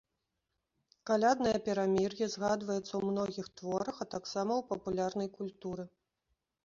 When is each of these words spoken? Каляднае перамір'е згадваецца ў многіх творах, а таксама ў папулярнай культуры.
Каляднае 1.09 1.51
перамір'е 1.67 2.25
згадваецца 2.35 2.85
ў 2.95 3.01
многіх 3.11 3.47
творах, 3.61 3.95
а 4.03 4.09
таксама 4.17 4.51
ў 4.59 4.69
папулярнай 4.73 5.29
культуры. 5.41 5.83